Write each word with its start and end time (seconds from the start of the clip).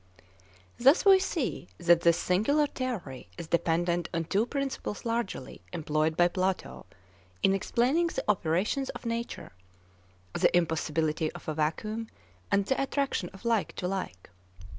Thus 0.79 1.05
we 1.05 1.19
see 1.19 1.67
that 1.77 2.01
this 2.01 2.17
singular 2.17 2.65
theory 2.65 3.29
is 3.37 3.45
dependent 3.49 4.09
on 4.11 4.23
two 4.23 4.47
principles 4.47 5.05
largely 5.05 5.61
employed 5.73 6.17
by 6.17 6.27
Plato 6.27 6.87
in 7.43 7.53
explaining 7.53 8.07
the 8.07 8.23
operations 8.27 8.89
of 8.97 9.05
nature, 9.05 9.51
the 10.33 10.49
impossibility 10.57 11.31
of 11.33 11.47
a 11.47 11.53
vacuum 11.53 12.07
and 12.51 12.65
the 12.65 12.81
attraction 12.81 13.29
of 13.29 13.45
like 13.45 13.75
to 13.75 13.87
like. 13.87 14.31